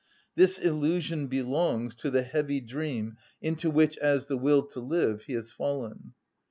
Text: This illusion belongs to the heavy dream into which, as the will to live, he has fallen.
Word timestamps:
This 0.33 0.57
illusion 0.57 1.27
belongs 1.27 1.93
to 1.97 2.09
the 2.09 2.23
heavy 2.23 2.59
dream 2.59 3.17
into 3.39 3.69
which, 3.69 3.99
as 3.99 4.25
the 4.25 4.35
will 4.35 4.63
to 4.69 4.79
live, 4.79 5.25
he 5.25 5.33
has 5.33 5.51
fallen. 5.51 6.15